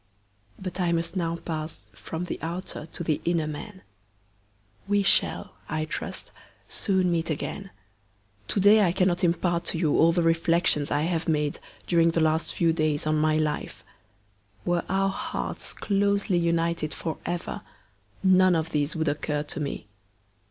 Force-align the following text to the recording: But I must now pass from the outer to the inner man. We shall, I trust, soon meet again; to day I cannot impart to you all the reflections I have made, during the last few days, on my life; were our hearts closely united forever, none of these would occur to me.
But 0.59 0.79
I 0.79 0.91
must 0.91 1.15
now 1.15 1.35
pass 1.35 1.85
from 1.93 2.25
the 2.25 2.39
outer 2.41 2.87
to 2.87 3.03
the 3.03 3.21
inner 3.23 3.45
man. 3.45 3.83
We 4.87 5.03
shall, 5.03 5.53
I 5.69 5.85
trust, 5.85 6.31
soon 6.67 7.11
meet 7.11 7.29
again; 7.29 7.69
to 8.47 8.59
day 8.59 8.83
I 8.83 8.93
cannot 8.93 9.23
impart 9.23 9.63
to 9.65 9.77
you 9.77 9.95
all 9.99 10.11
the 10.11 10.23
reflections 10.23 10.89
I 10.89 11.03
have 11.03 11.27
made, 11.29 11.59
during 11.85 12.09
the 12.09 12.19
last 12.19 12.55
few 12.55 12.73
days, 12.73 13.05
on 13.05 13.17
my 13.19 13.37
life; 13.37 13.83
were 14.65 14.81
our 14.89 15.09
hearts 15.09 15.71
closely 15.71 16.39
united 16.39 16.95
forever, 16.95 17.61
none 18.23 18.55
of 18.55 18.71
these 18.71 18.95
would 18.95 19.07
occur 19.07 19.43
to 19.43 19.59
me. 19.59 19.85